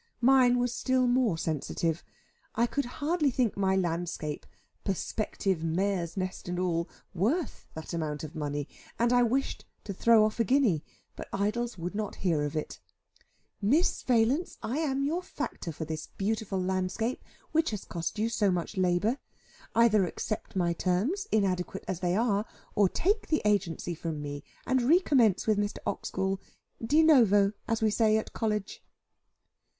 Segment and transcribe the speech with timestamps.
[0.19, 2.03] Mine was still more sensitive.
[2.55, 4.47] I could hardly think my landscape,
[4.83, 8.67] perspective mare's nest and all, worth that amount of money,
[8.97, 10.83] and I wished to throw off a guinea,
[11.15, 12.79] but Idols would not hear of it.
[13.61, 18.49] "Miss Valence, I am your factor for this beautiful landscape, which has cost you so
[18.49, 19.19] much labour.
[19.75, 24.81] Either accept my terms, inadequate as they are, or take the agency from me, and
[24.81, 25.77] recommence with Mr.
[25.85, 26.39] Oxgall
[26.83, 28.83] 'de novo,' as we say at College."